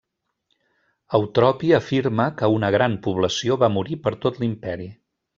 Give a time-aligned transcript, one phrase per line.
[1.17, 4.89] Eutropi afirma que una gran població va morir per tot l'imperi.